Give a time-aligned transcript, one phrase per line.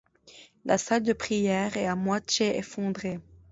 [0.65, 3.19] La salle de prière est à moitié effondrée.